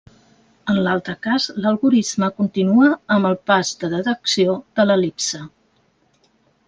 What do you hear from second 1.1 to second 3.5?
cas l'algorisme continua amb el